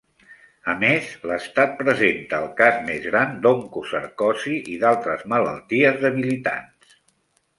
[0.71, 6.97] A més, l'estat presenta el cas més gran d'oncocercosi i d'altres malalties debilitants.